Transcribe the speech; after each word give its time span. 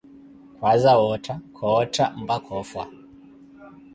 Khwaaza 0.57 0.91
wootta, 1.01 1.33
khoota, 1.55 2.03
mpakha 2.21 2.51
ofha. 2.61 2.83